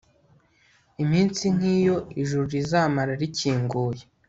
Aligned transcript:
iminsi 1.03 1.43
nk 1.55 1.63
iyo 1.77 1.95
ijuru 2.21 2.43
rizamara 2.53 3.11
rikinguye 3.21 4.01